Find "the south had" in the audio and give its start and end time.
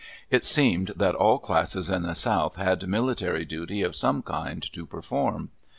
2.01-2.87